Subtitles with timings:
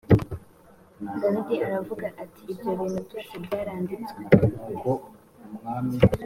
[1.21, 4.21] dawidi aravuga ati ibyo bintu byose byaranditswe